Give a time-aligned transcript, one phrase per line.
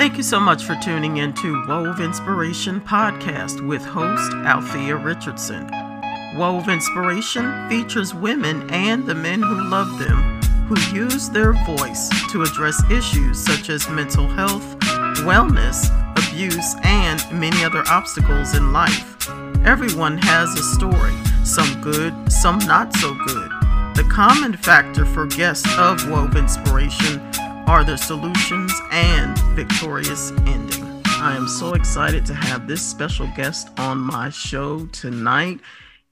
[0.00, 5.70] Thank you so much for tuning in to Wove Inspiration Podcast with host Althea Richardson.
[6.38, 12.40] Wove Inspiration features women and the men who love them who use their voice to
[12.40, 14.64] address issues such as mental health,
[15.20, 19.28] wellness, abuse, and many other obstacles in life.
[19.66, 21.12] Everyone has a story,
[21.44, 23.50] some good, some not so good.
[23.96, 27.20] The common factor for guests of Wove Inspiration
[27.70, 30.84] are the solutions and victorious ending.
[31.06, 35.60] I am so excited to have this special guest on my show tonight.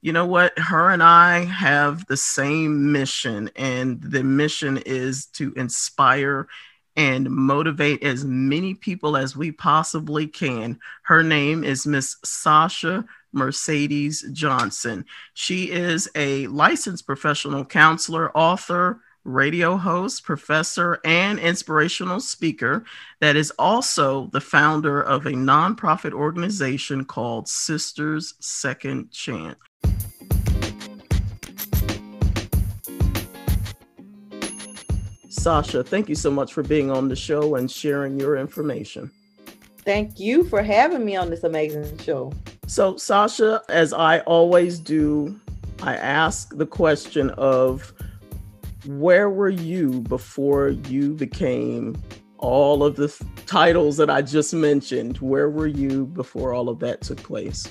[0.01, 0.57] You know what?
[0.57, 6.47] Her and I have the same mission, and the mission is to inspire
[6.95, 10.79] and motivate as many people as we possibly can.
[11.03, 15.05] Her name is Miss Sasha Mercedes Johnson.
[15.35, 22.85] She is a licensed professional counselor, author, radio host, professor, and inspirational speaker
[23.21, 29.57] that is also the founder of a nonprofit organization called Sisters Second Chance.
[35.29, 39.11] Sasha, thank you so much for being on the show and sharing your information.
[39.79, 42.33] Thank you for having me on this amazing show.
[42.67, 45.39] So, Sasha, as I always do,
[45.83, 47.93] I ask the question of
[48.89, 51.95] where were you before you became
[52.39, 55.19] all of the titles that I just mentioned?
[55.19, 57.69] Where were you before all of that took place?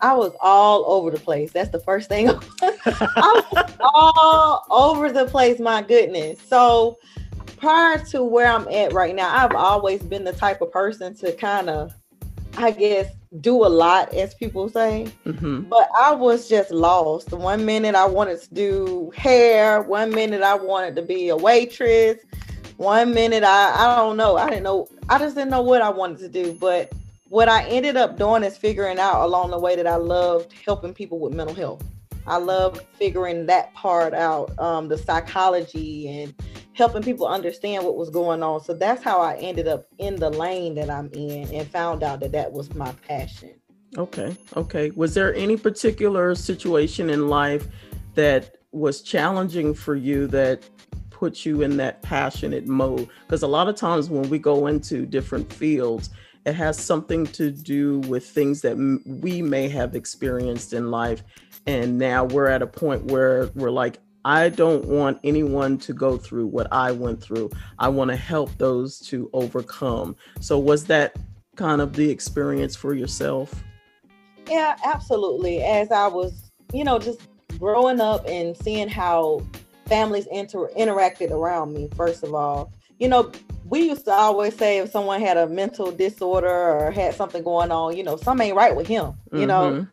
[0.00, 1.52] I was all over the place.
[1.52, 2.28] That's the first thing.
[2.60, 5.60] I was all over the place.
[5.60, 6.40] My goodness.
[6.40, 6.98] So
[7.56, 11.32] prior to where I'm at right now, I've always been the type of person to
[11.36, 11.94] kind of,
[12.56, 13.06] I guess,
[13.40, 15.08] do a lot, as people say.
[15.26, 15.62] Mm-hmm.
[15.62, 17.32] But I was just lost.
[17.32, 19.82] One minute I wanted to do hair.
[19.82, 22.18] One minute I wanted to be a waitress.
[22.76, 24.36] One minute I, I don't know.
[24.36, 24.88] I didn't know.
[25.08, 26.52] I just didn't know what I wanted to do.
[26.54, 26.92] But
[27.28, 30.94] what I ended up doing is figuring out along the way that I loved helping
[30.94, 31.82] people with mental health.
[32.26, 36.34] I love figuring that part out, um, the psychology and
[36.74, 38.62] helping people understand what was going on.
[38.62, 42.20] So that's how I ended up in the lane that I'm in and found out
[42.20, 43.54] that that was my passion.
[43.96, 44.36] Okay.
[44.56, 44.90] Okay.
[44.90, 47.68] Was there any particular situation in life
[48.14, 50.68] that was challenging for you that
[51.10, 53.08] put you in that passionate mode?
[53.22, 56.10] Because a lot of times when we go into different fields,
[56.44, 61.22] it has something to do with things that m- we may have experienced in life.
[61.66, 66.16] And now we're at a point where we're like, I don't want anyone to go
[66.16, 67.50] through what I went through.
[67.78, 70.16] I want to help those to overcome.
[70.40, 71.16] So, was that
[71.56, 73.62] kind of the experience for yourself?
[74.48, 75.62] Yeah, absolutely.
[75.62, 77.20] As I was, you know, just
[77.58, 79.42] growing up and seeing how
[79.86, 83.30] families inter- interacted around me, first of all, you know,
[83.64, 87.72] we used to always say if someone had a mental disorder or had something going
[87.72, 89.46] on, you know, something ain't right with him, you mm-hmm.
[89.46, 89.86] know,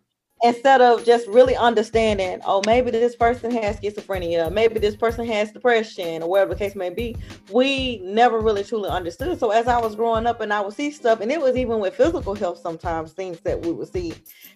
[0.43, 5.51] instead of just really understanding, oh, maybe this person has schizophrenia, maybe this person has
[5.51, 7.15] depression, or whatever the case may be,
[7.51, 9.39] we never really truly understood.
[9.39, 11.79] So as I was growing up and I would see stuff, and it was even
[11.79, 14.13] with physical health sometimes, things that we would see,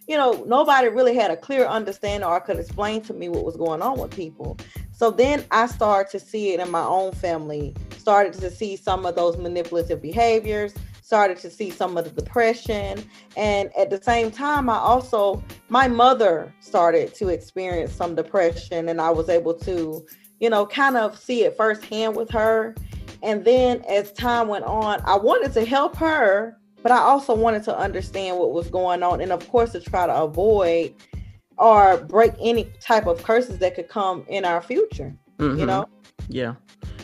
[0.07, 3.56] you know, nobody really had a clear understanding or could explain to me what was
[3.56, 4.57] going on with people.
[4.95, 9.06] So then I started to see it in my own family, started to see some
[9.06, 13.03] of those manipulative behaviors, started to see some of the depression.
[13.35, 19.01] And at the same time, I also, my mother started to experience some depression, and
[19.01, 20.05] I was able to,
[20.39, 22.73] you know, kind of see it firsthand with her.
[23.22, 27.63] And then as time went on, I wanted to help her, but I also wanted
[27.63, 29.19] to understand what was going on.
[29.19, 30.95] And of course, to try to avoid
[31.57, 35.16] or break any type of curses that could come in our future.
[35.38, 35.59] Mm-hmm.
[35.59, 35.89] You know?
[36.27, 36.55] Yeah.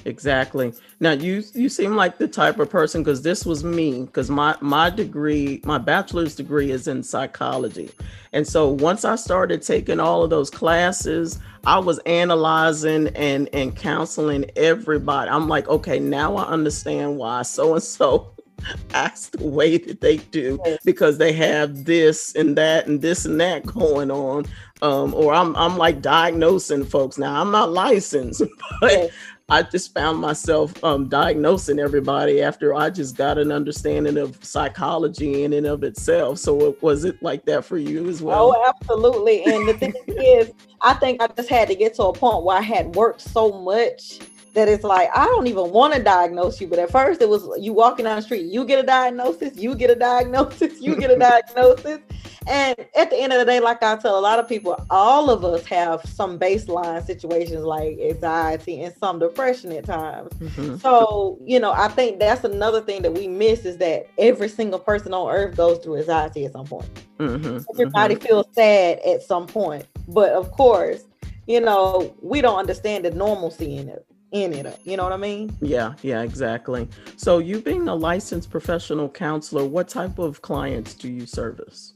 [0.06, 0.74] Exactly.
[1.00, 4.56] Now you you seem like the type of person because this was me because my
[4.60, 7.92] my degree my bachelor's degree is in psychology,
[8.34, 13.76] and so once I started taking all of those classes, I was analyzing and and
[13.76, 15.30] counseling everybody.
[15.30, 18.34] I'm like, okay, now I understand why so and so
[18.94, 23.40] act the way that they do because they have this and that and this and
[23.40, 24.46] that going on.
[24.82, 27.40] Um, or I'm I'm like diagnosing folks now.
[27.40, 28.42] I'm not licensed,
[28.82, 29.12] but
[29.52, 35.44] I just found myself um, diagnosing everybody after I just got an understanding of psychology
[35.44, 36.40] in and of itself.
[36.40, 38.56] So it, was it like that for you as well?
[38.56, 39.44] Oh, absolutely.
[39.44, 42.58] And the thing is, I think I just had to get to a point where
[42.58, 44.20] I had worked so much
[44.54, 47.48] that it's like I don't even want to diagnose you, but at first it was
[47.60, 51.12] you walking down the street, you get a diagnosis, you get a diagnosis, you get
[51.12, 52.00] a diagnosis,
[52.48, 55.30] and at the end of the day, like I tell a lot of people, all
[55.30, 60.34] of us have some baseline situations like anxiety and some depression at times.
[60.34, 60.78] Mm-hmm.
[60.78, 64.80] So you know, I think that's another thing that we miss is that every single
[64.80, 66.90] person on earth goes through anxiety at some point.
[67.20, 67.60] Mm-hmm.
[67.74, 68.26] Everybody mm-hmm.
[68.26, 71.06] feels sad at some point, but of course
[71.48, 74.80] you know, we don't understand the normalcy in it in it.
[74.84, 75.56] You know what I mean?
[75.62, 76.88] Yeah, yeah, exactly.
[77.18, 81.94] So, you being a licensed professional counselor, what type of clients do you service?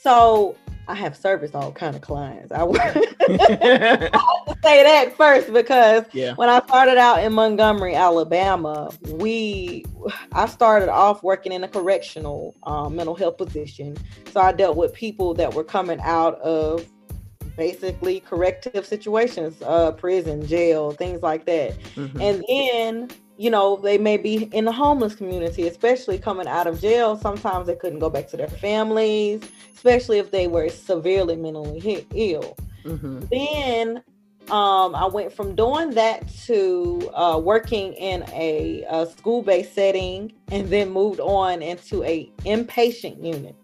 [0.00, 0.56] So,
[0.88, 2.50] I have serviced all kind of clients.
[2.52, 2.80] I would
[4.62, 6.32] say that first because yeah.
[6.34, 9.84] when I started out in Montgomery, Alabama, we
[10.32, 13.98] I started off working in a correctional um, mental health position.
[14.32, 16.86] So I dealt with people that were coming out of
[17.58, 21.78] basically corrective situations, uh, prison, jail, things like that.
[21.96, 22.20] Mm-hmm.
[22.22, 26.80] And then, you know, they may be in the homeless community, especially coming out of
[26.80, 27.16] jail.
[27.16, 29.42] Sometimes they couldn't go back to their families,
[29.74, 32.56] especially if they were severely mentally ill.
[32.84, 33.20] Mm-hmm.
[33.30, 34.02] Then
[34.50, 40.68] um, I went from doing that to uh, working in a, a school-based setting, and
[40.70, 43.56] then moved on into a inpatient unit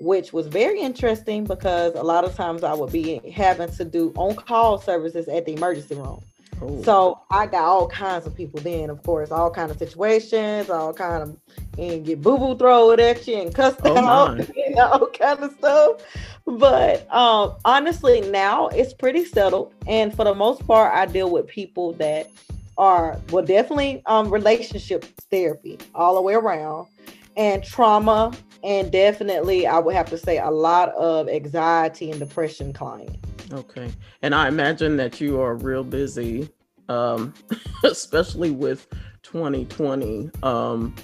[0.00, 4.12] which was very interesting because a lot of times I would be having to do
[4.16, 6.22] on call services at the emergency room.
[6.62, 6.82] Oh.
[6.82, 10.92] So I got all kinds of people then, of course, all kind of situations, all
[10.92, 11.36] kind of
[11.78, 15.52] and get boo boo thrown at you and cussed oh out, and all kind of
[15.52, 16.02] stuff.
[16.46, 21.46] But um, honestly, now it's pretty settled, and for the most part, I deal with
[21.46, 22.30] people that
[22.76, 26.88] are well, definitely um, relationship therapy all the way around,
[27.36, 32.72] and trauma and definitely I would have to say a lot of anxiety and depression
[32.72, 33.18] clients.
[33.52, 33.90] Okay.
[34.22, 36.48] And I imagine that you are real busy,
[36.88, 37.34] um,
[37.84, 38.86] especially with
[39.22, 40.30] 2020.
[40.42, 40.94] Um,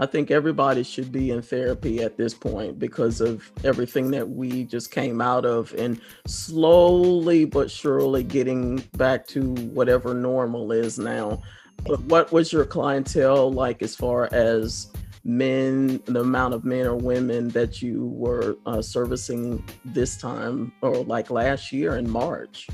[0.00, 4.62] I think everybody should be in therapy at this point because of everything that we
[4.64, 11.42] just came out of and slowly but surely getting back to whatever normal is now.
[11.84, 14.92] But what was your clientele like as far as
[15.24, 20.96] men, the amount of men or women that you were uh, servicing this time or
[21.04, 22.68] like last year in March?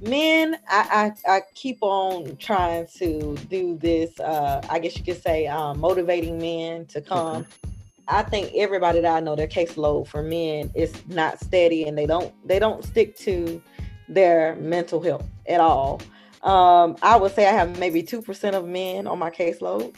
[0.00, 4.18] Men, I, I, I keep on trying to do this.
[4.20, 7.38] Uh, I guess you could say um, motivating men to come.
[7.38, 7.48] Okay.
[8.06, 12.06] I think everybody that I know, their caseload for men is not steady, and they
[12.06, 13.60] don't they don't stick to
[14.08, 16.00] their mental health at all.
[16.42, 19.94] Um, I would say I have maybe two percent of men on my caseload.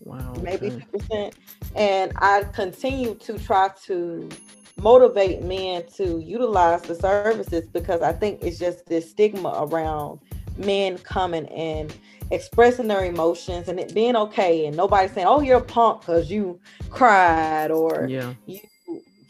[0.00, 0.34] Wow.
[0.42, 1.34] Maybe percent.
[1.74, 4.28] And I continue to try to
[4.76, 10.20] motivate men to utilize the services because I think it's just this stigma around
[10.56, 11.94] men coming and
[12.30, 16.30] expressing their emotions and it being okay and nobody saying, "Oh, you're a punk because
[16.30, 16.58] you
[16.90, 18.34] cried or yeah.
[18.46, 18.60] you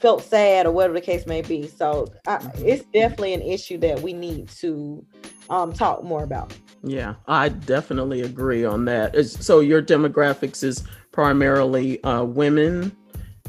[0.01, 2.67] felt sad or whatever the case may be." So I, mm-hmm.
[2.67, 5.05] it's definitely an issue that we need to
[5.51, 6.57] um, talk more about.
[6.85, 9.17] Yeah, I definitely agree on that.
[9.27, 12.95] So your demographics is primarily uh, women.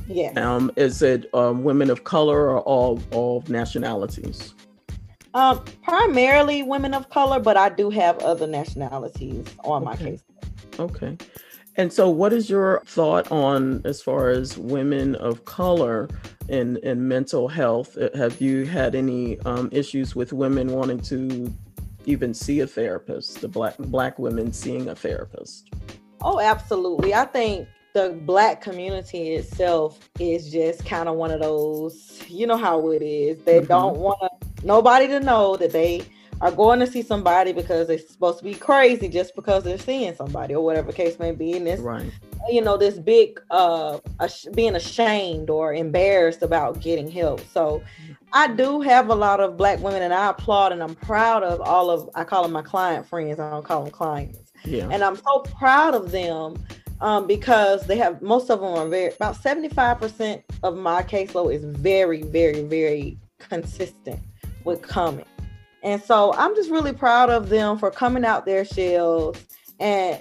[0.08, 0.32] Yeah.
[0.36, 4.54] Um, is it um, women of color or all all nationalities?
[5.34, 9.86] Um, primarily women of color, but I do have other nationalities on okay.
[9.86, 10.24] my case.
[10.80, 11.18] Okay.
[11.76, 16.08] And so, what is your thought on as far as women of color
[16.48, 17.98] in in mental health?
[18.16, 21.54] Have you had any um, issues with women wanting to
[22.06, 25.70] even see a therapist, the black black women seeing a therapist?
[26.22, 27.14] Oh, absolutely.
[27.14, 32.58] I think the black community itself is just kind of one of those, you know
[32.58, 33.42] how it is.
[33.44, 33.68] They mm-hmm.
[33.68, 34.32] don't want
[34.64, 36.06] nobody to know that they
[36.42, 40.14] are going to see somebody because they're supposed to be crazy just because they're seeing
[40.16, 41.54] somebody or whatever case may be.
[41.54, 42.12] And this, right.
[42.50, 44.00] you know, this big uh
[44.54, 47.42] being ashamed or embarrassed about getting help.
[47.52, 47.82] So
[48.34, 51.62] I do have a lot of black women, and I applaud and I'm proud of
[51.62, 53.40] all of I call them my client friends.
[53.40, 54.52] I don't call them clients.
[54.66, 54.90] Yeah.
[54.92, 56.62] And I'm so proud of them
[57.02, 61.64] um, because they have most of them are very about 75% of my caseload is
[61.64, 64.20] very, very, very consistent
[64.64, 65.26] with coming.
[65.86, 69.38] And so I'm just really proud of them for coming out their shells
[69.80, 70.20] and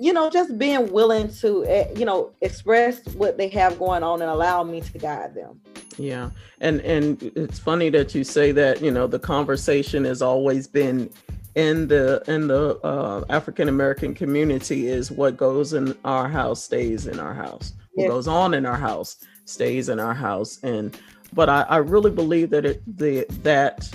[0.00, 4.20] you know just being willing to eh, you know express what they have going on
[4.20, 5.60] and allow me to guide them
[5.96, 6.28] yeah
[6.60, 11.08] and and it's funny that you say that you know the conversation has always been
[11.56, 17.06] in the in the uh, African American community is what goes in our house stays
[17.06, 17.72] in our house.
[17.94, 20.58] What goes on in our house stays in our house.
[20.62, 20.96] And
[21.32, 23.90] but I, I really believe that it the that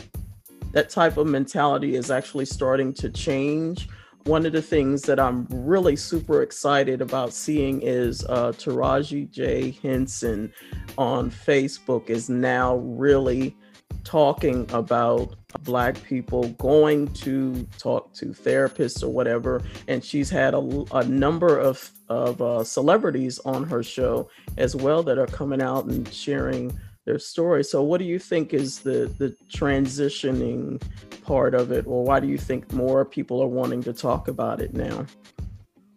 [0.72, 3.88] that type of mentality is actually starting to change
[4.26, 9.72] one of the things that I'm really super excited about seeing is uh, Taraji J.
[9.82, 10.54] Henson
[10.98, 13.56] on Facebook is now really
[14.04, 20.86] talking about black people going to talk to therapists or whatever and she's had a,
[20.94, 25.86] a number of, of uh, celebrities on her show as well that are coming out
[25.86, 26.72] and sharing
[27.06, 30.82] their story so what do you think is the the transitioning
[31.24, 34.62] part of it or why do you think more people are wanting to talk about
[34.62, 35.06] it now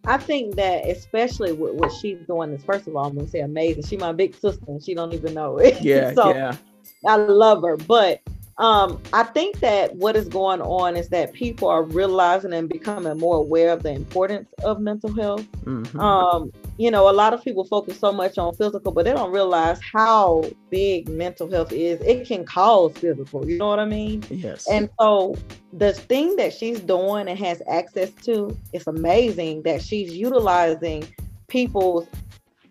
[0.07, 3.41] I think that especially with what she's doing is first of all, I'm gonna say
[3.41, 3.85] amazing.
[3.85, 5.81] She my big sister and she don't even know it.
[5.85, 6.57] Yeah, so yeah.
[7.07, 7.77] I love her.
[7.77, 8.21] But
[8.59, 13.19] um, I think that what is going on is that people are realizing and becoming
[13.19, 15.47] more aware of the importance of mental health.
[15.65, 15.99] Mm-hmm.
[15.99, 19.33] Um, you know, a lot of people focus so much on physical, but they don't
[19.33, 22.01] realize how big mental health is.
[22.03, 24.25] It can cause physical, you know what I mean?
[24.31, 24.69] Yes.
[24.69, 25.37] And so
[25.73, 31.07] the thing that she's doing and has access to, it's amazing that she's utilizing
[31.49, 32.07] people's,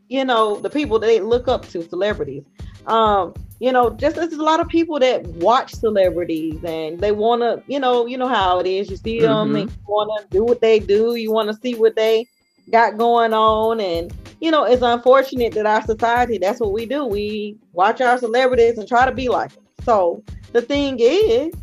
[0.07, 2.43] you know, the people that they look up to, celebrities.
[2.87, 7.41] Um, you know, just there's a lot of people that watch celebrities and they want
[7.43, 8.89] to, you know, you know how it is.
[8.89, 9.55] You see them mm-hmm.
[9.55, 11.15] and you want to do what they do.
[11.15, 12.27] You want to see what they
[12.71, 17.05] got going on, and you know, it's unfortunate that our society that's what we do.
[17.05, 19.63] We watch our celebrities and try to be like them.
[19.85, 21.53] So the thing is,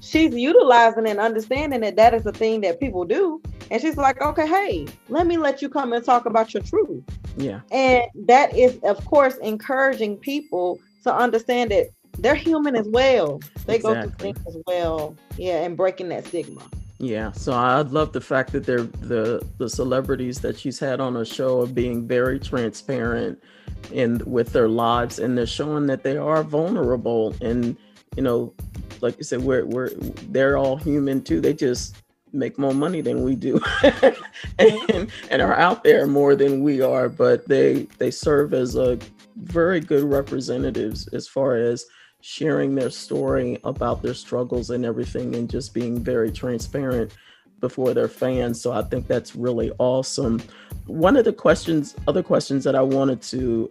[0.00, 3.38] she's utilizing and understanding that that is a thing that people do,
[3.70, 7.04] and she's like, okay, hey, let me let you come and talk about your truth.
[7.36, 13.40] Yeah, and that is, of course, encouraging people to understand that they're human as well.
[13.66, 13.82] They exactly.
[13.82, 15.16] go through things as well.
[15.36, 16.62] Yeah, and breaking that stigma.
[16.98, 21.14] Yeah, so I love the fact that they're the the celebrities that she's had on
[21.14, 23.42] her show are being very transparent
[23.90, 27.76] in with their lives, and they're showing that they are vulnerable, and
[28.16, 28.52] you know,
[29.00, 29.90] like you said, we're we're
[30.28, 31.40] they're all human too.
[31.40, 31.96] They just
[32.32, 34.96] make more money than we do mm-hmm.
[34.96, 38.96] and, and are out there more than we are but they they serve as a
[39.42, 41.86] very good representatives as far as
[42.20, 47.12] sharing their story about their struggles and everything and just being very transparent
[47.60, 48.60] before their fans.
[48.60, 50.42] So I think that's really awesome.
[50.86, 53.70] One of the questions, other questions that I wanted to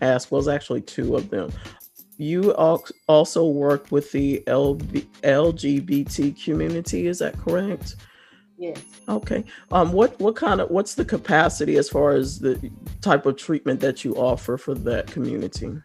[0.00, 1.52] ask was actually two of them.
[2.18, 7.96] You also work with the LGBT community, is that correct?
[8.62, 8.80] Yes.
[9.08, 9.42] Okay.
[9.72, 13.80] Um, what what kind of what's the capacity as far as the type of treatment
[13.80, 15.78] that you offer for that community?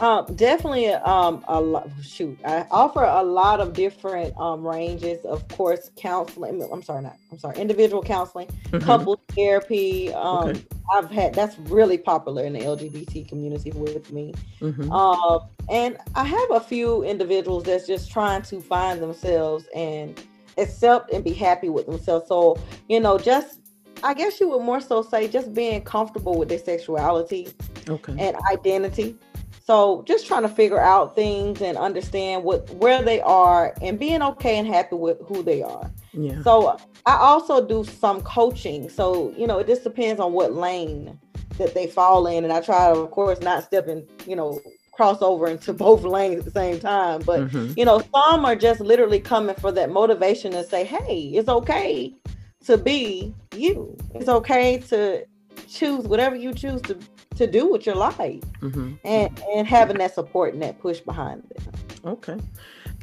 [0.00, 2.38] Um, definitely um a lot shoot.
[2.46, 6.66] I offer a lot of different um ranges, of course, counseling.
[6.72, 8.78] I'm sorry, not I'm sorry, individual counseling, mm-hmm.
[8.78, 10.10] couple therapy.
[10.14, 10.64] Um okay.
[10.94, 14.32] I've had that's really popular in the LGBT community with me.
[14.62, 14.90] Mm-hmm.
[14.90, 20.18] Um and I have a few individuals that's just trying to find themselves and
[20.58, 22.28] accept and be happy with themselves.
[22.28, 22.58] So,
[22.88, 23.60] you know, just
[24.02, 27.48] I guess you would more so say just being comfortable with their sexuality
[27.88, 28.14] okay.
[28.18, 29.16] and identity.
[29.64, 34.22] So just trying to figure out things and understand what where they are and being
[34.22, 35.90] okay and happy with who they are.
[36.12, 36.42] Yeah.
[36.42, 38.90] So I also do some coaching.
[38.90, 41.18] So, you know, it just depends on what lane
[41.56, 42.44] that they fall in.
[42.44, 44.60] And I try to, of course, not step in, you know,
[44.94, 47.22] cross over into both lanes at the same time.
[47.22, 47.72] But mm-hmm.
[47.76, 52.14] you know, some are just literally coming for that motivation to say, hey, it's okay
[52.64, 53.96] to be you.
[54.14, 55.24] It's okay to
[55.68, 56.98] choose whatever you choose to
[57.36, 58.94] to do with your life mm-hmm.
[59.04, 61.62] and and having that support and that push behind it
[62.06, 62.36] okay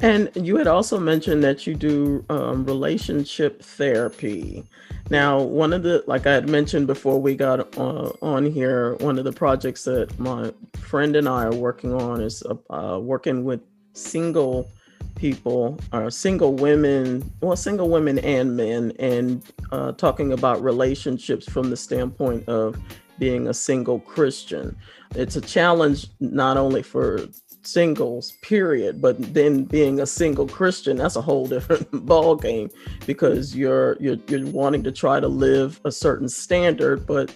[0.02, 4.64] and you had also mentioned that you do um, relationship therapy
[5.10, 9.18] now, one of the, like I had mentioned before we got uh, on here, one
[9.18, 13.60] of the projects that my friend and I are working on is uh, working with
[13.92, 14.70] single
[15.16, 21.68] people or single women, well, single women and men, and uh, talking about relationships from
[21.68, 22.78] the standpoint of
[23.18, 24.74] being a single Christian.
[25.14, 27.26] It's a challenge not only for
[27.62, 29.00] singles period.
[29.00, 32.70] But then being a single christian that's a whole different ball game
[33.06, 37.34] because you're you're you're wanting to try to live a certain standard but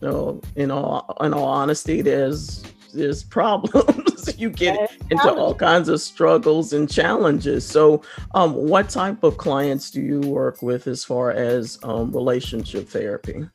[0.00, 4.02] you know in all in all honesty there's there's problems.
[4.38, 7.64] You get into all kinds of struggles and challenges.
[7.64, 8.02] So
[8.34, 13.46] um what type of clients do you work with as far as um, relationship therapy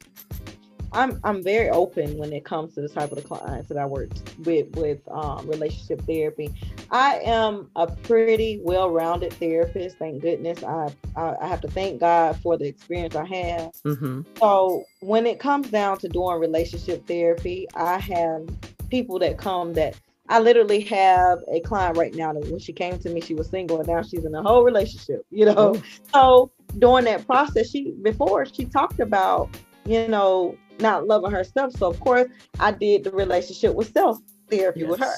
[0.93, 3.86] I'm I'm very open when it comes to the type of the clients that I
[3.86, 6.53] work with with um, relationship therapy.
[6.91, 9.98] I am a pretty well-rounded therapist.
[9.98, 10.63] Thank goodness.
[10.63, 13.71] I I, I have to thank God for the experience I have.
[13.86, 14.21] Mm-hmm.
[14.38, 18.48] So when it comes down to doing relationship therapy, I have
[18.89, 19.95] people that come that
[20.29, 23.50] I literally have a client right now that when she came to me, she was
[23.50, 25.55] single and now she's in a whole relationship, you know.
[25.57, 25.83] Oh.
[26.13, 29.50] So during that process, she before she talked about,
[29.86, 31.73] you know, not loving herself.
[31.73, 32.27] So of course
[32.59, 34.19] I did the relationship with self
[34.50, 34.89] therapy yes.
[34.89, 35.15] with her.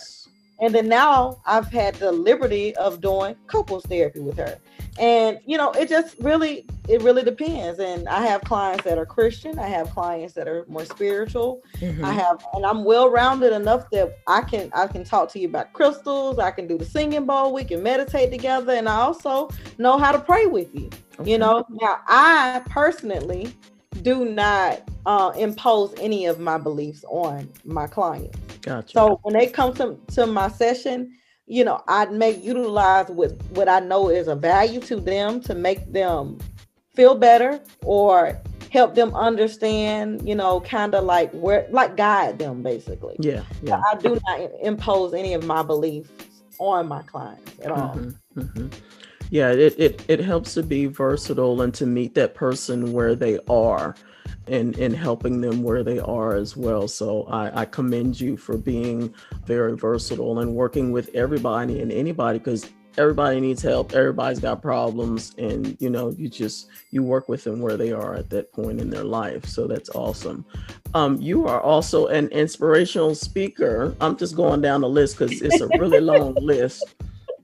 [0.62, 4.60] And then now I've had the liberty of doing couples therapy with her
[5.00, 9.06] and you know it just really it really depends and i have clients that are
[9.06, 12.06] christian i have clients that are more spiritual mm-hmm.
[12.06, 15.48] i have and i'm well rounded enough that i can i can talk to you
[15.48, 19.50] about crystals i can do the singing bowl we can meditate together and i also
[19.80, 20.90] know how to pray with you
[21.20, 21.32] okay.
[21.32, 23.52] you know now i personally
[24.04, 28.94] do not uh, impose any of my beliefs on my clients gotcha.
[28.94, 31.12] so when they come to, to my session
[31.46, 35.56] you know, I'd make utilize with what I know is a value to them to
[35.56, 36.40] make them
[36.96, 38.40] feel better or
[38.72, 43.18] help them understand, you know, kind of like where, like guide them basically.
[43.20, 43.44] Yeah.
[43.62, 43.82] Yeah.
[43.92, 46.10] I do not impose any of my beliefs
[46.60, 47.96] on my clients at all.
[47.96, 48.68] Mm-hmm, mm-hmm.
[49.30, 53.40] Yeah, it, it it helps to be versatile and to meet that person where they
[53.50, 53.96] are
[54.48, 56.88] and in helping them where they are as well.
[56.88, 59.14] So I, I commend you for being
[59.46, 65.34] very versatile and working with everybody and anybody because everybody needs help everybody's got problems
[65.38, 68.80] and you know you just you work with them where they are at that point
[68.80, 70.46] in their life so that's awesome
[70.94, 75.60] um, you are also an inspirational speaker i'm just going down the list because it's
[75.60, 76.96] a really long list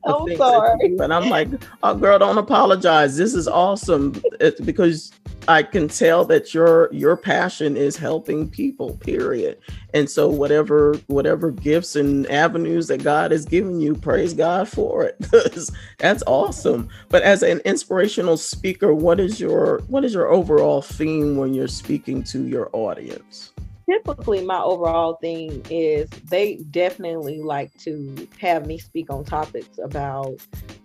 [0.06, 0.96] I'm sorry.
[1.00, 1.50] And I'm like,
[1.84, 3.18] oh, girl, don't apologize.
[3.18, 4.20] This is awesome.
[4.40, 5.12] It's because
[5.50, 9.58] I can tell that your your passion is helping people, period.
[9.96, 15.04] And so whatever whatever gifts and avenues that God has given you, praise God for
[15.06, 15.18] it.
[15.98, 16.88] That's awesome.
[17.10, 21.68] But as an inspirational speaker, what is your what is your overall theme when you're
[21.68, 23.52] speaking to your audience?
[23.90, 30.36] typically my overall thing is they definitely like to have me speak on topics about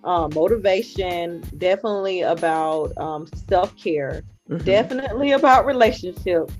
[0.05, 4.65] um, motivation definitely about um, self-care mm-hmm.
[4.65, 6.55] definitely about relationships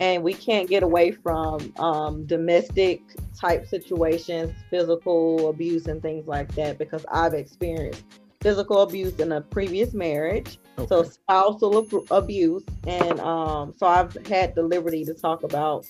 [0.00, 3.00] and we can't get away from um, domestic
[3.38, 8.02] type situations physical abuse and things like that because i've experienced
[8.40, 10.86] physical abuse in a previous marriage okay.
[10.86, 15.86] so spousal abuse and um, so i've had the liberty to talk about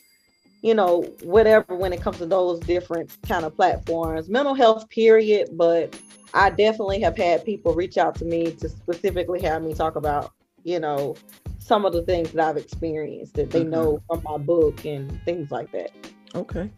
[0.63, 5.49] you know whatever when it comes to those different kind of platforms mental health period
[5.53, 5.99] but
[6.33, 10.33] i definitely have had people reach out to me to specifically have me talk about
[10.65, 11.15] you know
[11.59, 13.71] some of the things that I've experienced that they mm-hmm.
[13.71, 15.91] know from my book and things like that.
[16.35, 16.71] Okay.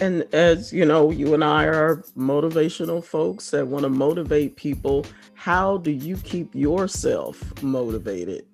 [0.00, 5.04] And as you know, you and I are motivational folks that want to motivate people.
[5.34, 8.46] How do you keep yourself motivated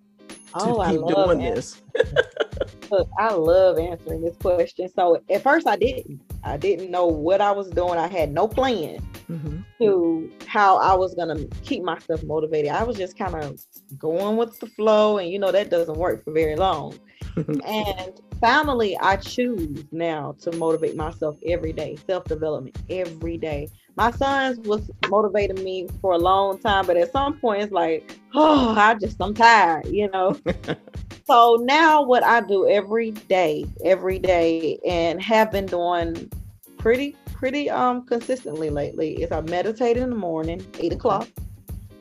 [0.54, 1.82] oh, keep doing this?
[2.90, 4.88] Look, I love answering this question.
[4.88, 6.20] So at first I didn't.
[6.44, 7.98] I didn't know what I was doing.
[7.98, 9.60] I had no plan mm-hmm.
[9.80, 12.70] to how I was gonna keep myself motivated.
[12.70, 13.60] I was just kind of
[13.98, 16.98] going with the flow, and you know that doesn't work for very long.
[17.66, 23.68] and finally, I choose now to motivate myself every day, self development every day.
[23.98, 28.16] My sons was motivating me for a long time, but at some point it's like,
[28.32, 30.38] oh, I just I'm tired, you know.
[31.26, 36.30] so now what I do every day, every day, and have been doing
[36.76, 41.26] pretty pretty um consistently lately is I meditate in the morning, eight o'clock.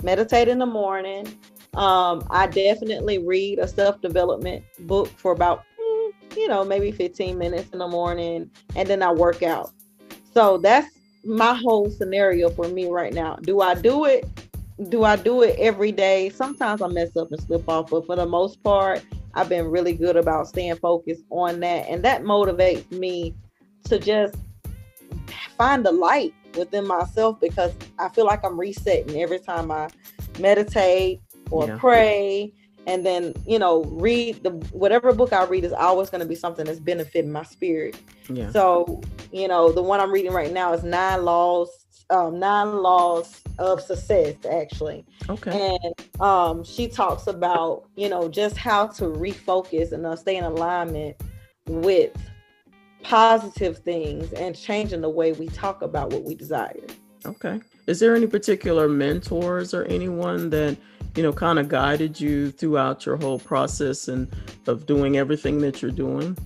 [0.03, 1.25] Meditate in the morning.
[1.73, 7.39] Um, I definitely read a self development book for about mm, you know maybe 15
[7.39, 9.71] minutes in the morning, and then I work out.
[10.31, 10.96] So that's
[11.27, 13.35] my whole scenario for me right now.
[13.35, 14.25] Do I do it?
[14.89, 16.29] Do I do it every day?
[16.29, 19.93] Sometimes I mess up and slip off, but for the most part, I've been really
[19.93, 23.35] good about staying focused on that, and that motivates me
[23.85, 24.35] to just
[25.57, 29.89] find the light within myself because I feel like I'm resetting every time I
[30.39, 31.77] meditate or yeah.
[31.77, 32.53] pray
[32.87, 36.35] and then you know read the whatever book i read is always going to be
[36.35, 37.95] something that's benefiting my spirit
[38.29, 38.49] yeah.
[38.51, 43.41] so you know the one i'm reading right now is nine laws um, nine laws
[43.59, 49.91] of success actually okay and um, she talks about you know just how to refocus
[49.91, 51.15] and uh, stay in alignment
[51.67, 52.13] with
[53.03, 56.85] positive things and changing the way we talk about what we desire.
[57.25, 57.59] Okay.
[57.87, 60.77] Is there any particular mentors or anyone that,
[61.17, 64.31] you know, kind of guided you throughout your whole process and
[64.67, 66.37] of doing everything that you're doing?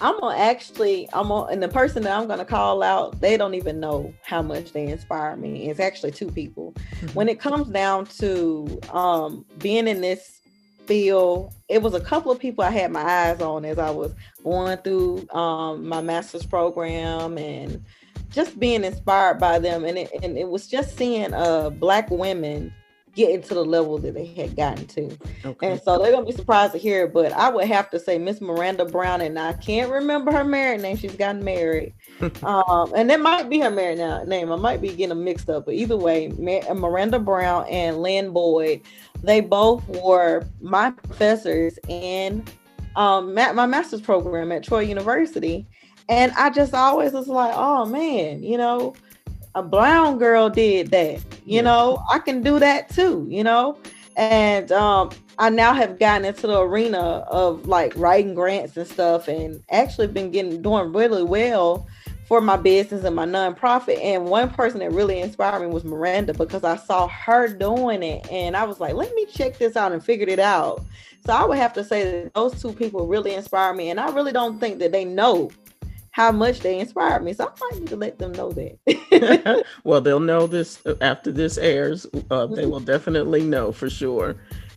[0.00, 3.54] I'm gonna actually, I'm on, and the person that I'm gonna call out, they don't
[3.54, 5.68] even know how much they inspire me.
[5.68, 6.74] It's actually two people.
[6.74, 7.06] Mm-hmm.
[7.08, 10.42] When it comes down to um, being in this
[10.86, 14.14] field, it was a couple of people I had my eyes on as I was
[14.44, 17.82] going through um, my master's program and
[18.30, 22.72] just being inspired by them, and it and it was just seeing uh black women
[23.16, 25.18] getting to the level that they had gotten to.
[25.44, 25.72] Okay.
[25.72, 28.18] And so they're gonna be surprised to hear it, but I would have to say
[28.18, 30.96] Miss Miranda Brown, and I can't remember her married name.
[30.96, 31.94] She's gotten married.
[32.44, 34.52] um, and that might be her married now, name.
[34.52, 38.82] I might be getting them mixed up, but either way, Miranda Brown and Lynn Boyd,
[39.22, 42.44] they both were my professors in
[42.96, 45.66] um, my master's program at Troy University.
[46.08, 48.94] And I just always was like, oh man, you know,
[49.56, 51.16] a brown girl did that.
[51.44, 51.60] You yeah.
[51.62, 53.78] know, I can do that too, you know?
[54.16, 59.28] And um, I now have gotten into the arena of like writing grants and stuff
[59.28, 61.86] and actually been getting doing really well
[62.28, 63.98] for my business and my nonprofit.
[64.02, 68.30] And one person that really inspired me was Miranda because I saw her doing it
[68.30, 70.84] and I was like, let me check this out and figured it out.
[71.24, 73.88] So I would have to say that those two people really inspire me.
[73.88, 75.50] And I really don't think that they know
[76.16, 77.34] how much they inspired me.
[77.34, 79.66] So I might need to let them know that.
[79.84, 82.06] well, they'll know this after this airs.
[82.30, 84.36] Uh, they will definitely know for sure.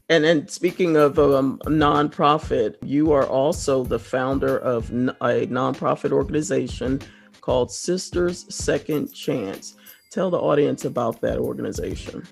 [0.10, 6.12] And then speaking of um, a nonprofit, you are also the founder of a nonprofit
[6.12, 7.00] organization
[7.40, 9.78] called Sisters Second Chance.
[10.12, 12.28] Tell the audience about that organization.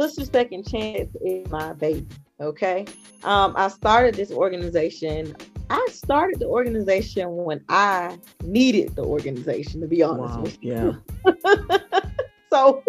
[0.00, 2.06] Sisters Second Chance is my baby.
[2.40, 2.86] Okay.
[3.22, 5.36] Um, I started this organization
[5.70, 11.00] I started the organization when I needed the organization, to be honest wow, with you.
[11.24, 11.78] Yeah.
[12.50, 12.82] so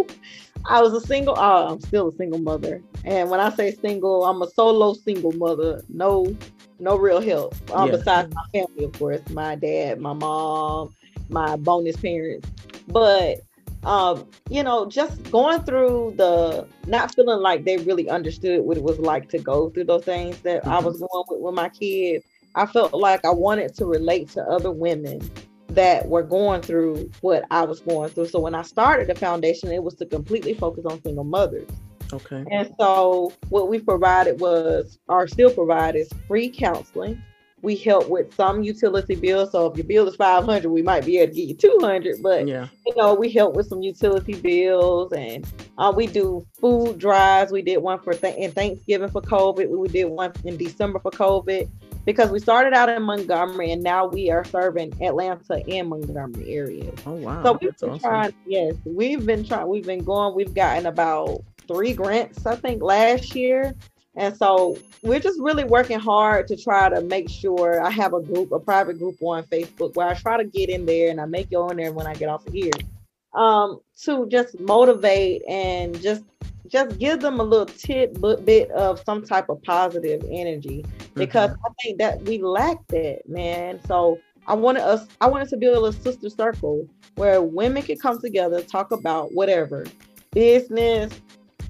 [0.66, 2.82] I was a single, uh, I'm still a single mother.
[3.06, 5.84] And when I say single, I'm a solo single mother.
[5.90, 6.36] No,
[6.80, 7.54] no real help.
[7.72, 7.98] Um, yeah.
[7.98, 10.96] Besides my family, of course, my dad, my mom,
[11.30, 12.50] my bonus parents.
[12.88, 13.42] But
[13.84, 18.84] um, you know, just going through the not feeling like they really understood what it
[18.84, 20.72] was like to go through those things that mm-hmm.
[20.72, 24.44] I was going with with my kids I felt like I wanted to relate to
[24.44, 25.22] other women
[25.70, 28.28] that were going through what I was going through.
[28.28, 31.70] So when I started the foundation, it was to completely focus on single mothers.
[32.12, 32.44] Okay.
[32.52, 37.22] And so what we provided was, or still provide, is free counseling.
[37.62, 39.52] We help with some utility bills.
[39.52, 42.22] So if your bill is 500, we might be able to get you 200.
[42.22, 42.68] But, yeah.
[42.86, 45.46] you know, we help with some utility bills and
[45.78, 47.52] uh, we do food drives.
[47.52, 49.70] We did one for th- in Thanksgiving for COVID.
[49.70, 51.70] We did one in December for COVID
[52.06, 57.00] because we started out in Montgomery and now we are serving Atlanta and Montgomery areas.
[57.06, 57.44] Oh wow.
[57.44, 58.00] So we've been awesome.
[58.00, 62.82] trying yes, we've been trying we've been going, we've gotten about three grants, I think,
[62.82, 63.76] last year.
[64.16, 68.22] And so we're just really working hard to try to make sure I have a
[68.22, 71.26] group, a private group on Facebook where I try to get in there and I
[71.26, 72.72] make you on there when I get off of here.
[73.34, 76.24] Um, to just motivate and just
[76.72, 81.66] just give them a little tidbit of some type of positive energy because mm-hmm.
[81.66, 83.80] I think that we lack that, man.
[83.86, 88.02] So I wanted us, I wanted to build a little sister circle where women could
[88.02, 89.86] come together, talk about whatever
[90.32, 91.14] business,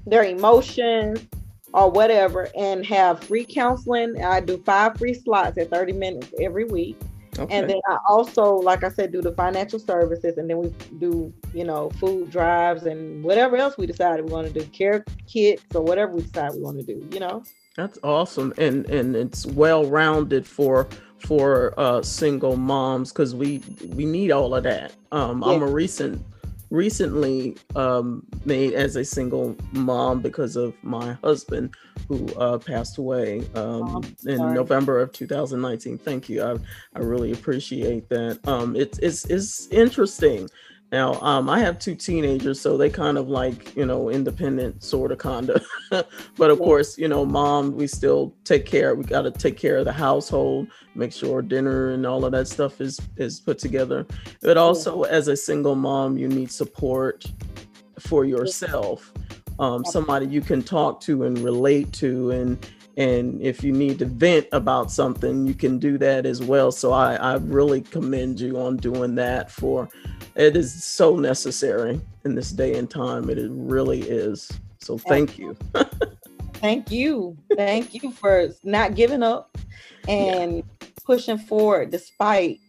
[0.06, 1.26] their emotions,
[1.74, 4.22] or whatever, and have free counseling.
[4.22, 6.96] I do five free slots at 30 minutes every week.
[7.38, 7.56] Okay.
[7.56, 10.68] And then I also, like I said, do the financial services, and then we
[10.98, 15.04] do, you know, food drives and whatever else we decided we want to do, care
[15.26, 17.08] kits or whatever we decide we want to do.
[17.10, 17.42] You know.
[17.76, 20.88] That's awesome, and and it's well rounded for
[21.20, 23.62] for uh, single moms because we
[23.94, 24.92] we need all of that.
[25.10, 25.52] Um, yeah.
[25.52, 26.22] I'm a recent
[26.72, 31.74] recently um, made as a single mom because of my husband
[32.08, 35.98] who uh, passed away um, oh, in November of 2019.
[35.98, 36.42] Thank you.
[36.42, 36.56] I,
[36.96, 38.40] I really appreciate that.
[38.48, 40.48] Um, it's, it's, it's interesting
[40.92, 45.10] now, um, I have two teenagers, so they kind of like, you know, independent sort
[45.10, 45.66] of kind of.
[46.36, 48.94] but of course, you know, mom, we still take care.
[48.94, 52.46] We got to take care of the household, make sure dinner and all of that
[52.46, 54.06] stuff is is put together.
[54.42, 57.24] But also, as a single mom, you need support
[57.98, 59.12] for yourself.
[59.58, 64.04] Um, somebody you can talk to and relate to and and if you need to
[64.04, 68.58] vent about something you can do that as well so i, I really commend you
[68.58, 69.88] on doing that for
[70.34, 73.30] it is so necessary in this day and time.
[73.30, 74.50] It really is.
[74.78, 75.56] So thank you.
[76.54, 77.36] thank you.
[77.56, 79.56] Thank you for not giving up
[80.08, 80.88] and yeah.
[81.04, 82.60] pushing forward despite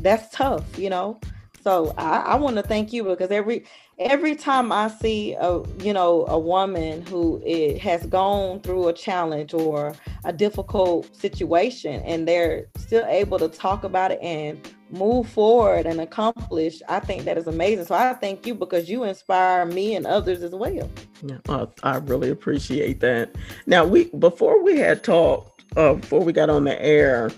[0.00, 1.18] that's tough you know
[1.64, 3.64] so i, I want to thank you because every
[3.98, 8.92] every time I see a you know a woman who it has gone through a
[8.92, 15.28] challenge or a difficult situation and they're still able to talk about it and move
[15.28, 17.86] forward and accomplish, I think that is amazing.
[17.86, 20.88] So I thank you because you inspire me and others as well.
[21.22, 23.34] Yeah, I really appreciate that.
[23.66, 27.30] Now we before we had talked, uh, before we got on the air,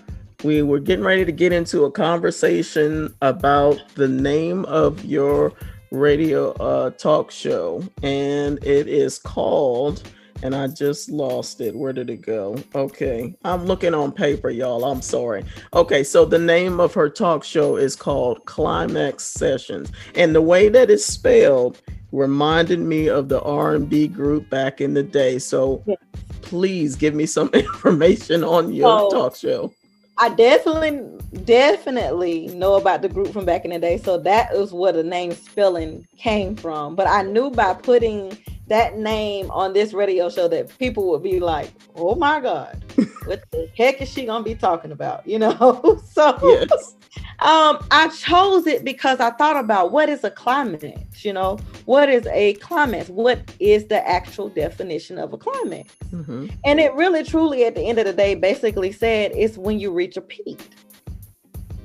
[0.43, 5.53] we were getting ready to get into a conversation about the name of your
[5.91, 10.03] radio uh, talk show, and it is called.
[10.43, 11.75] And I just lost it.
[11.75, 12.61] Where did it go?
[12.75, 13.35] Okay.
[13.43, 14.85] I'm looking on paper, y'all.
[14.85, 15.43] I'm sorry.
[15.73, 16.03] Okay.
[16.03, 19.91] So the name of her talk show is called Climax Sessions.
[20.13, 25.01] And the way that it's spelled reminded me of the R&B group back in the
[25.01, 25.39] day.
[25.39, 25.95] So yeah.
[26.41, 29.73] please give me some information on your talk show.
[30.19, 31.01] I definitely,
[31.43, 33.97] definitely know about the group from back in the day.
[33.97, 36.95] So that is where the name spelling came from.
[36.95, 41.39] But I knew by putting that name on this radio show that people would be
[41.39, 42.83] like, "Oh my God,
[43.25, 46.01] what the heck is she gonna be talking about?" You know.
[46.11, 46.96] so yes.
[47.39, 51.23] Um, I chose it because I thought about what is a climax.
[51.23, 53.09] You know, what is a climax?
[53.09, 55.93] What is the actual definition of a climax?
[56.11, 56.47] Mm-hmm.
[56.65, 59.91] And it really, truly, at the end of the day, basically said it's when you
[59.91, 60.67] reach a peak.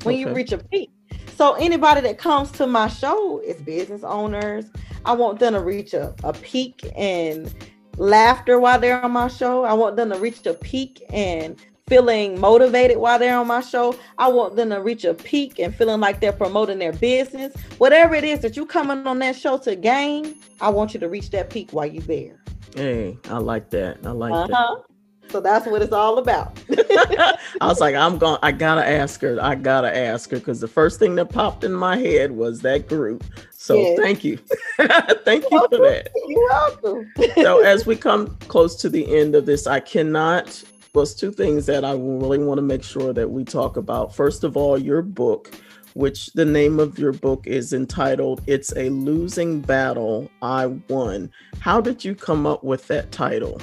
[0.05, 0.21] When okay.
[0.21, 0.91] you reach a peak.
[1.37, 4.67] So anybody that comes to my show is business owners,
[5.05, 7.53] I want them to reach a, a peak and
[7.99, 9.65] laughter while they're on my show.
[9.65, 11.57] I want them to reach a peak and
[11.92, 13.94] feeling motivated while they're on my show.
[14.16, 17.55] I want them to reach a peak and feeling like they're promoting their business.
[17.76, 21.09] Whatever it is that you coming on that show to gain, I want you to
[21.11, 22.42] reach that peak while you're there.
[22.74, 23.98] Hey, I like that.
[24.07, 24.76] I like uh-huh.
[24.76, 24.85] that.
[25.31, 26.59] So that's what it's all about.
[26.70, 28.38] I was like, I'm going.
[28.42, 29.38] I gotta ask her.
[29.42, 32.88] I gotta ask her because the first thing that popped in my head was that
[32.88, 33.24] group.
[33.50, 33.98] So yes.
[33.98, 34.37] thank you,
[35.24, 36.11] thank you for that.
[36.26, 37.12] You're welcome.
[37.35, 40.62] so as we come close to the end of this, I cannot.
[40.94, 44.14] Well, two things that I really want to make sure that we talk about.
[44.14, 45.50] First of all, your book
[45.94, 51.31] which the name of your book is entitled It's a Losing Battle I Won.
[51.61, 53.61] How did you come up with that title?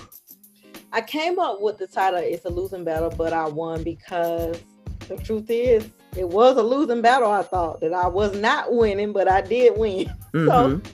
[0.92, 4.60] I came up with the title "It's a Losing Battle," but I won because
[5.08, 7.32] the truth is, it was a losing battle.
[7.32, 10.12] I thought that I was not winning, but I did win.
[10.32, 10.48] Mm-hmm.
[10.48, 10.92] So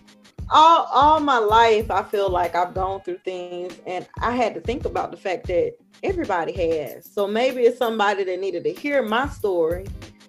[0.50, 4.62] all all my life, I feel like I've gone through things, and I had to
[4.62, 7.10] think about the fact that everybody has.
[7.12, 9.86] So maybe it's somebody that needed to hear my story,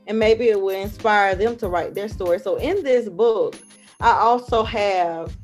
[0.07, 2.39] and maybe it will inspire them to write their story.
[2.39, 3.57] So in this book,
[4.01, 5.37] I also have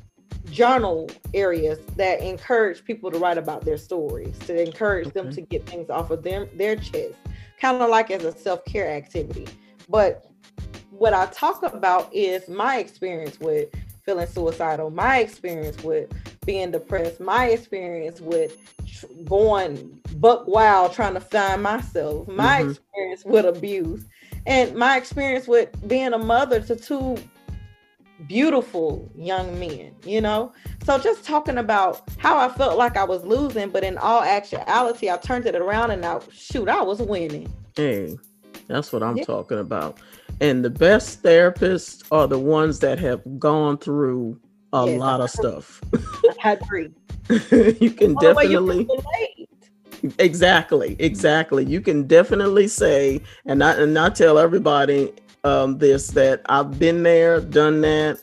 [0.50, 5.20] journal areas that encourage people to write about their stories, to encourage okay.
[5.20, 7.14] them to get things off of them their chest,
[7.60, 9.46] kind of like as a self-care activity.
[9.88, 10.26] But
[10.90, 13.68] what I talk about is my experience with
[14.04, 16.10] feeling suicidal, my experience with
[16.44, 18.56] being depressed, my experience with
[19.24, 22.70] going buck wild trying to find myself, my mm-hmm.
[22.70, 24.04] experience with abuse,
[24.46, 27.16] and my experience with being a mother to two
[28.26, 30.52] beautiful young men, you know?
[30.84, 35.10] So just talking about how I felt like I was losing, but in all actuality,
[35.10, 37.52] I turned it around and now shoot, I was winning.
[37.76, 38.16] Hey,
[38.68, 39.24] that's what I'm yeah.
[39.24, 39.98] talking about.
[40.42, 44.40] And the best therapists are the ones that have gone through
[44.72, 45.80] a yes, lot of stuff.
[46.44, 46.90] I agree.
[47.80, 51.64] you can definitely you exactly, exactly.
[51.64, 55.12] You can definitely say, and I and I tell everybody
[55.44, 58.18] um, this that I've been there, done that,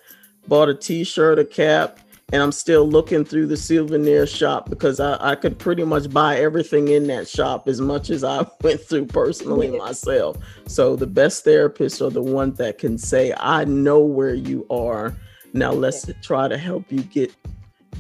[0.50, 2.02] bought a T-shirt, a cap,
[2.32, 6.38] and I'm still looking through the souvenir shop because I, I could pretty much buy
[6.38, 10.38] everything in that shop as much as I went through personally myself.
[10.68, 15.16] So the best therapists are the ones that can say, I know where you are.
[15.54, 17.36] Now let's try to help you get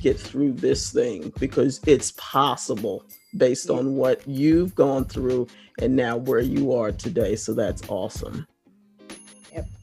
[0.01, 3.03] get through this thing because it's possible
[3.35, 5.45] based on what you've gone through
[5.81, 7.35] and now where you are today.
[7.35, 8.47] So that's awesome.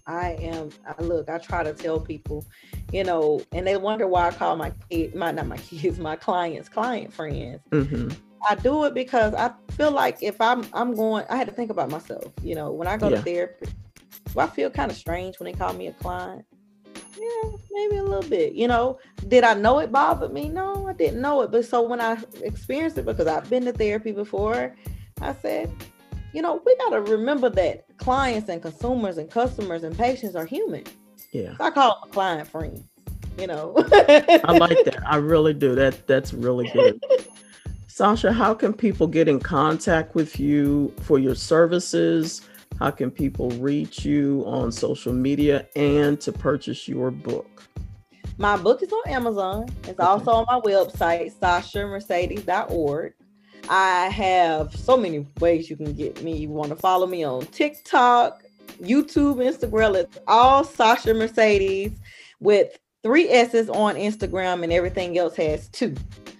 [0.07, 0.71] I am.
[0.87, 1.29] I look.
[1.29, 2.45] I try to tell people,
[2.93, 6.17] you know, and they wonder why I call my kid, my not my kids, my
[6.17, 7.61] clients, client friends.
[7.71, 8.11] Mm-hmm.
[8.49, 11.71] I do it because I feel like if I'm I'm going, I had to think
[11.71, 12.33] about myself.
[12.43, 13.17] You know, when I go yeah.
[13.17, 13.67] to therapy,
[14.35, 16.45] well, I feel kind of strange when they call me a client.
[17.19, 18.53] Yeah, maybe a little bit.
[18.53, 20.49] You know, did I know it bothered me?
[20.49, 21.51] No, I didn't know it.
[21.51, 24.77] But so when I experienced it, because I've been to therapy before,
[25.21, 25.73] I said,
[26.37, 30.45] you know, we got to remember that clients and consumers and customers and patients are
[30.45, 30.85] human.
[31.33, 31.57] Yeah.
[31.57, 32.83] So I call them client friends,
[33.39, 33.73] you know.
[33.79, 35.03] I like that.
[35.07, 35.75] I really do.
[35.75, 37.03] That that's really good.
[37.87, 42.43] Sasha, how can people get in contact with you for your services?
[42.79, 47.63] How can people reach you on social media and to purchase your book?
[48.37, 49.71] My book is on Amazon.
[49.85, 50.03] It's okay.
[50.03, 53.15] also on my website, sashamercedes.org.
[53.69, 56.37] I have so many ways you can get me.
[56.37, 58.43] You want to follow me on TikTok,
[58.81, 59.97] YouTube, Instagram.
[59.97, 61.93] It's all Sasha Mercedes
[62.41, 65.95] with three S's on Instagram, and everything else has two.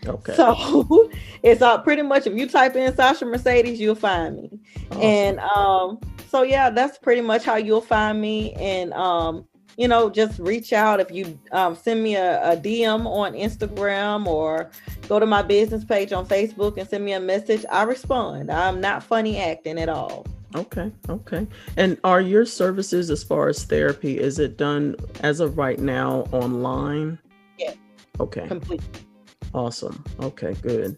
[0.07, 0.35] Okay.
[0.35, 1.11] So
[1.43, 4.61] it's all pretty much if you type in Sasha Mercedes, you'll find me.
[4.91, 5.03] Awesome.
[5.03, 8.53] And um, so yeah, that's pretty much how you'll find me.
[8.55, 13.07] And um, you know, just reach out if you um, send me a, a DM
[13.07, 14.71] on Instagram or
[15.09, 17.65] go to my business page on Facebook and send me a message.
[17.71, 18.51] I respond.
[18.51, 20.27] I'm not funny acting at all.
[20.55, 21.47] Okay, okay.
[21.77, 26.27] And are your services as far as therapy, is it done as of right now
[26.33, 27.19] online?
[27.59, 27.75] Yeah.
[28.21, 28.47] Okay.
[28.47, 28.89] Completely.
[29.53, 30.03] Awesome.
[30.21, 30.97] Okay, good.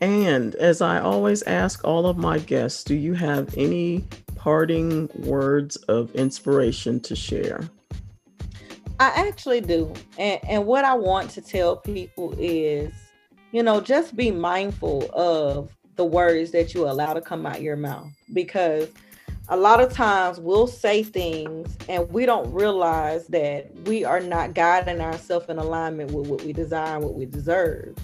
[0.00, 4.04] And as I always ask all of my guests, do you have any
[4.36, 7.68] parting words of inspiration to share?
[9.00, 9.92] I actually do.
[10.18, 12.92] And, and what I want to tell people is,
[13.52, 17.76] you know, just be mindful of the words that you allow to come out your
[17.76, 18.88] mouth because
[19.48, 24.54] a lot of times we'll say things and we don't realize that we are not
[24.54, 27.94] guiding ourselves in alignment with what we desire what we deserve.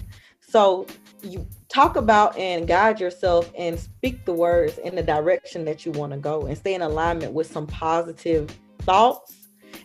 [0.41, 0.85] So
[1.23, 5.91] you talk about and guide yourself and speak the words in the direction that you
[5.93, 9.40] want to go and stay in alignment with some positive thoughts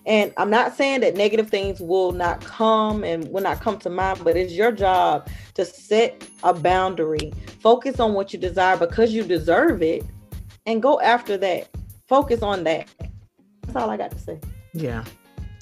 [0.07, 3.90] and I'm not saying that negative things will not come and will not come to
[3.90, 9.12] mind, but it's your job to set a boundary, focus on what you desire because
[9.12, 10.05] you deserve it,
[10.64, 11.69] and go after that.
[12.07, 12.88] Focus on that.
[13.62, 14.40] That's all I got to say.
[14.73, 15.05] Yeah.